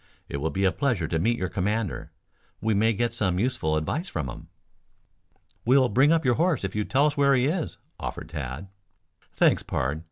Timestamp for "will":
0.37-0.49, 6.83-6.89